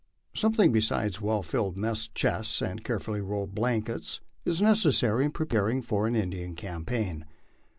[0.33, 5.83] Something besides well filled mess chests and carefully rolled blank ets is necessary in preparing
[5.83, 7.23] for an Indian campaign.